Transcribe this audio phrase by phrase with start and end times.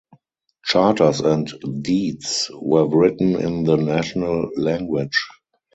[0.65, 1.47] Charters and
[1.83, 5.27] deeds were written in the national language.